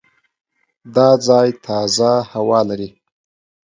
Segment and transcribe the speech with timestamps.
[0.95, 2.89] دا ځای تازه هوا لري.